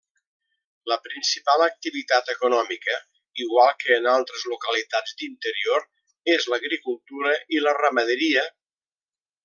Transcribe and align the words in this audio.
La 0.91 0.95
principal 1.07 1.63
activitat 1.65 2.31
econòmica, 2.35 2.97
igual 3.45 3.71
que 3.85 3.93
en 3.99 4.09
altres 4.15 4.47
localitats 4.55 5.15
d'interior, 5.21 5.89
és 6.37 6.51
l'agricultura 6.55 7.39
i 7.59 7.67
la 7.69 7.77
ramaderia. 7.83 8.49